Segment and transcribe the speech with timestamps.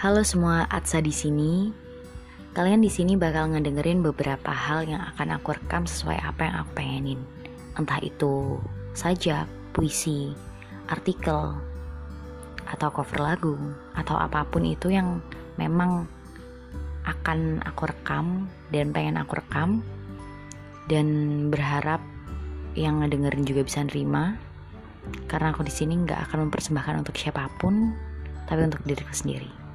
[0.00, 1.68] Halo semua Atsa di sini.
[2.56, 6.70] Kalian di sini bakal ngedengerin beberapa hal yang akan aku rekam sesuai apa yang aku
[6.72, 7.20] pengenin.
[7.76, 8.56] Entah itu
[8.96, 9.44] sajak,
[9.76, 10.32] puisi,
[10.88, 11.52] artikel,
[12.64, 13.60] atau cover lagu,
[13.92, 15.20] atau apa pun itu yang
[15.60, 16.08] memang
[17.04, 19.84] akan aku rekam dan pengen aku rekam
[20.88, 21.06] dan
[21.52, 22.00] berharap
[22.72, 24.32] yang ngedengerin juga bisa nerima
[25.28, 27.92] karena aku di sini nggak akan mempersembahkan untuk siapa pun
[28.48, 29.69] tapi untuk diriku sendiri.